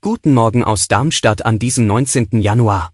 [0.00, 2.40] Guten Morgen aus Darmstadt an diesem 19.
[2.40, 2.92] Januar.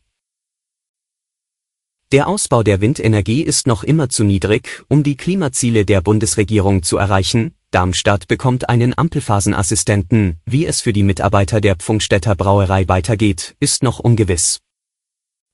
[2.11, 6.97] Der Ausbau der Windenergie ist noch immer zu niedrig, um die Klimaziele der Bundesregierung zu
[6.97, 7.55] erreichen.
[7.71, 13.99] Darmstadt bekommt einen Ampelphasenassistenten, wie es für die Mitarbeiter der Pfungstädter Brauerei weitergeht, ist noch
[13.99, 14.61] ungewiss.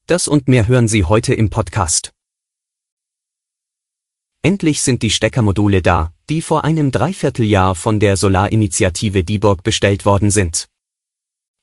[0.07, 2.13] Das und mehr hören Sie heute im Podcast.
[4.45, 10.33] Endlich sind die Steckermodule da, die vor einem Dreivierteljahr von der Solarinitiative Dieburg bestellt worden
[10.33, 10.67] sind.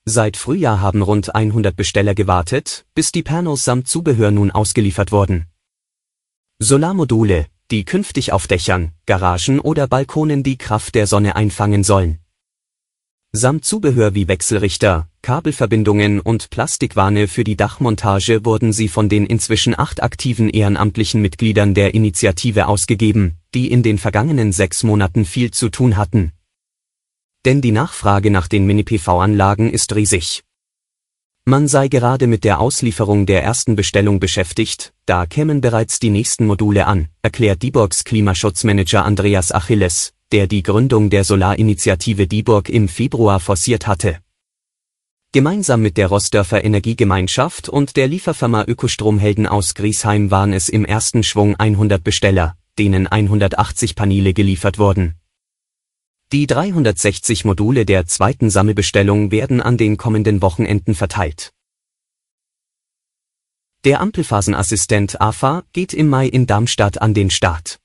[0.05, 5.47] Seit Frühjahr haben rund 100 Besteller gewartet, bis die Panels samt Zubehör nun ausgeliefert wurden.
[6.59, 12.19] Solarmodule, die künftig auf Dächern, Garagen oder Balkonen die Kraft der Sonne einfangen sollen.
[13.31, 19.77] Samt Zubehör wie Wechselrichter, Kabelverbindungen und Plastikwarne für die Dachmontage wurden sie von den inzwischen
[19.77, 25.69] acht aktiven ehrenamtlichen Mitgliedern der Initiative ausgegeben, die in den vergangenen sechs Monaten viel zu
[25.69, 26.31] tun hatten.
[27.45, 30.41] Denn die Nachfrage nach den Mini-PV-Anlagen ist riesig.
[31.45, 36.47] Man sei gerade mit der Auslieferung der ersten Bestellung beschäftigt, da kämen bereits die nächsten
[36.47, 43.39] Module an, erklärt Dieburgs Klimaschutzmanager Andreas Achilles, der die Gründung der Solarinitiative Dieburg im Februar
[43.39, 44.19] forciert hatte.
[45.31, 51.23] Gemeinsam mit der Rossdörfer Energiegemeinschaft und der Lieferfirma Ökostromhelden aus Griesheim waren es im ersten
[51.23, 55.15] Schwung 100 Besteller, denen 180 Paneele geliefert wurden.
[56.31, 61.51] Die 360 Module der zweiten Sammelbestellung werden an den kommenden Wochenenden verteilt.
[63.83, 67.79] Der Ampelphasenassistent AFA geht im Mai in Darmstadt an den Start.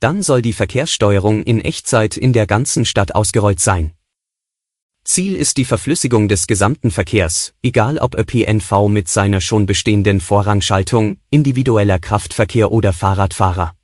[0.00, 3.92] Dann soll die Verkehrssteuerung in Echtzeit in der ganzen Stadt ausgerollt sein.
[5.04, 11.18] Ziel ist die Verflüssigung des gesamten Verkehrs, egal ob ÖPNV mit seiner schon bestehenden Vorrangschaltung,
[11.30, 13.74] individueller Kraftverkehr oder Fahrradfahrer.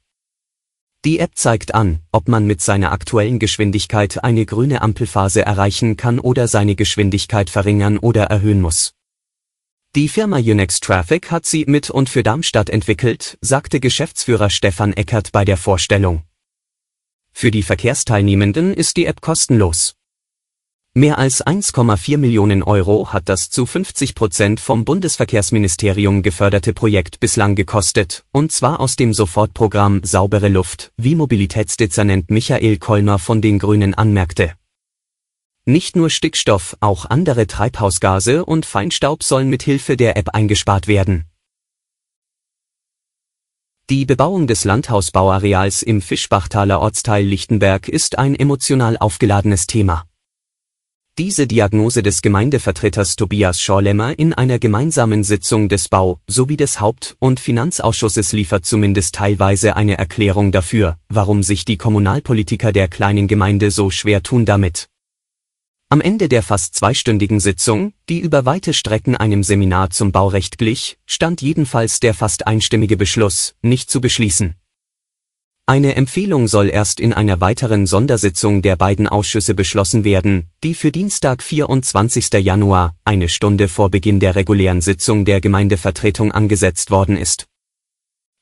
[1.05, 6.19] Die App zeigt an, ob man mit seiner aktuellen Geschwindigkeit eine grüne Ampelphase erreichen kann
[6.19, 8.95] oder seine Geschwindigkeit verringern oder erhöhen muss.
[9.97, 15.33] Die Firma Unex Traffic hat sie mit und für Darmstadt entwickelt, sagte Geschäftsführer Stefan Eckert
[15.33, 16.23] bei der Vorstellung.
[17.33, 19.95] Für die Verkehrsteilnehmenden ist die App kostenlos.
[20.93, 27.55] Mehr als 1,4 Millionen Euro hat das zu 50 Prozent vom Bundesverkehrsministerium geförderte Projekt bislang
[27.55, 33.95] gekostet, und zwar aus dem Sofortprogramm Saubere Luft, wie Mobilitätsdezernent Michael Kolmer von den Grünen
[33.95, 34.57] anmerkte.
[35.69, 41.25] Nicht nur Stickstoff, auch andere Treibhausgase und Feinstaub sollen mit Hilfe der App eingespart werden.
[43.91, 50.05] Die Bebauung des Landhausbauareals im Fischbachtaler Ortsteil Lichtenberg ist ein emotional aufgeladenes Thema.
[51.19, 57.17] Diese Diagnose des Gemeindevertreters Tobias Schorlemmer in einer gemeinsamen Sitzung des Bau- sowie des Haupt-
[57.19, 63.73] und Finanzausschusses liefert zumindest teilweise eine Erklärung dafür, warum sich die Kommunalpolitiker der kleinen Gemeinde
[63.73, 64.89] so schwer tun damit.
[65.89, 70.99] Am Ende der fast zweistündigen Sitzung, die über weite Strecken einem Seminar zum Baurecht glich,
[71.07, 74.57] stand jedenfalls der fast einstimmige Beschluss, nicht zu beschließen.
[75.65, 80.91] Eine Empfehlung soll erst in einer weiteren Sondersitzung der beiden Ausschüsse beschlossen werden, die für
[80.91, 82.33] Dienstag 24.
[82.33, 87.47] Januar, eine Stunde vor Beginn der regulären Sitzung der Gemeindevertretung angesetzt worden ist.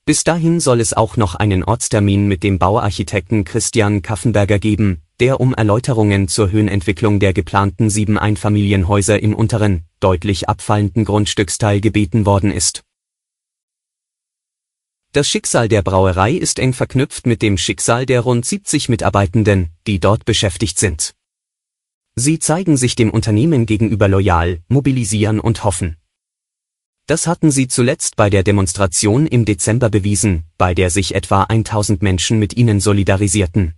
[0.07, 5.41] Bis dahin soll es auch noch einen Ortstermin mit dem Bauarchitekten Christian Kaffenberger geben, der
[5.41, 12.51] um Erläuterungen zur Höhenentwicklung der geplanten sieben Einfamilienhäuser im unteren, deutlich abfallenden Grundstücksteil gebeten worden
[12.51, 12.83] ist.
[15.13, 20.01] Das Schicksal der Brauerei ist eng verknüpft mit dem Schicksal der rund 70 Mitarbeitenden, die
[20.01, 21.15] dort beschäftigt sind.
[22.17, 25.97] Sie zeigen sich dem Unternehmen gegenüber loyal, mobilisieren und hoffen.
[27.07, 32.03] Das hatten sie zuletzt bei der Demonstration im Dezember bewiesen, bei der sich etwa 1000
[32.03, 33.75] Menschen mit ihnen solidarisierten.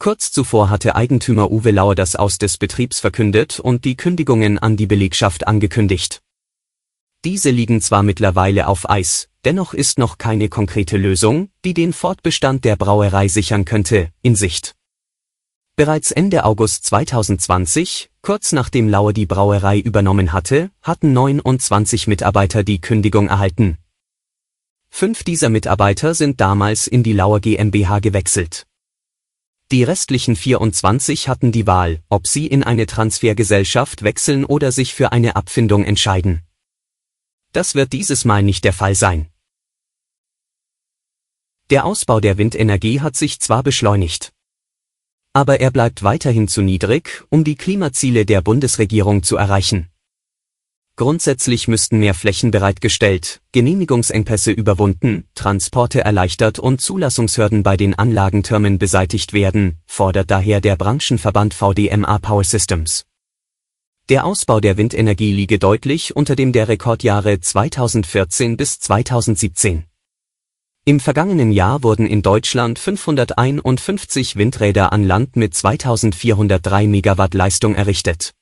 [0.00, 4.76] Kurz zuvor hatte Eigentümer Uwe Lauer das Aus des Betriebs verkündet und die Kündigungen an
[4.76, 6.22] die Belegschaft angekündigt.
[7.24, 12.64] Diese liegen zwar mittlerweile auf Eis, dennoch ist noch keine konkrete Lösung, die den Fortbestand
[12.64, 14.76] der Brauerei sichern könnte, in Sicht.
[15.74, 22.80] Bereits Ende August 2020, kurz nachdem Lauer die Brauerei übernommen hatte, hatten 29 Mitarbeiter die
[22.80, 23.78] Kündigung erhalten.
[24.90, 28.67] Fünf dieser Mitarbeiter sind damals in die Lauer GmbH gewechselt.
[29.70, 35.12] Die restlichen 24 hatten die Wahl, ob sie in eine Transfergesellschaft wechseln oder sich für
[35.12, 36.40] eine Abfindung entscheiden.
[37.52, 39.28] Das wird dieses Mal nicht der Fall sein.
[41.68, 44.32] Der Ausbau der Windenergie hat sich zwar beschleunigt.
[45.34, 49.90] Aber er bleibt weiterhin zu niedrig, um die Klimaziele der Bundesregierung zu erreichen.
[50.98, 59.32] Grundsätzlich müssten mehr Flächen bereitgestellt, Genehmigungsengpässe überwunden, Transporte erleichtert und Zulassungshürden bei den Anlagentürmen beseitigt
[59.32, 63.04] werden, fordert daher der Branchenverband VDMA Power Systems.
[64.08, 69.84] Der Ausbau der Windenergie liege deutlich unter dem der Rekordjahre 2014 bis 2017.
[70.84, 78.34] Im vergangenen Jahr wurden in Deutschland 551 Windräder an Land mit 2403 Megawatt Leistung errichtet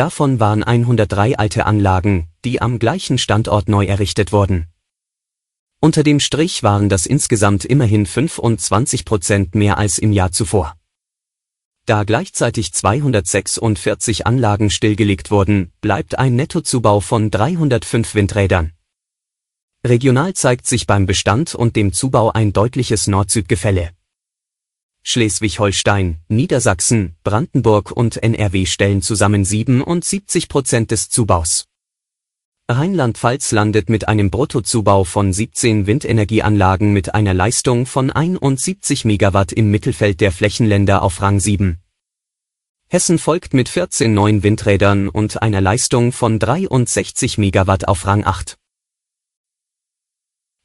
[0.00, 4.66] Davon waren 103 alte Anlagen, die am gleichen Standort neu errichtet wurden.
[5.78, 10.74] Unter dem Strich waren das insgesamt immerhin 25 Prozent mehr als im Jahr zuvor.
[11.84, 18.72] Da gleichzeitig 246 Anlagen stillgelegt wurden, bleibt ein Nettozubau von 305 Windrädern.
[19.86, 23.90] Regional zeigt sich beim Bestand und dem Zubau ein deutliches Nord-Süd-Gefälle.
[25.02, 31.66] Schleswig-Holstein, Niedersachsen, Brandenburg und NRW stellen zusammen 77 Prozent des Zubaus.
[32.70, 39.70] Rheinland-Pfalz landet mit einem Bruttozubau von 17 Windenergieanlagen mit einer Leistung von 71 Megawatt im
[39.72, 41.80] Mittelfeld der Flächenländer auf Rang 7.
[42.86, 48.59] Hessen folgt mit 14 neuen Windrädern und einer Leistung von 63 Megawatt auf Rang 8.